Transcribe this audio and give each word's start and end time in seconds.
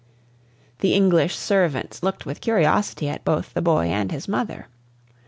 The 0.79 0.95
English 0.95 1.35
servants 1.35 2.01
looked 2.01 2.25
with 2.25 2.41
curiosity 2.41 3.07
at 3.07 3.23
both 3.23 3.53
the 3.53 3.61
boy 3.61 3.85
and 3.85 4.11
his 4.11 4.27
mother. 4.27 4.67